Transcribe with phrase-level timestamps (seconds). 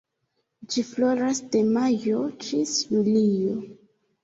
[0.75, 3.57] Ĝi floras de majo ĝis julio.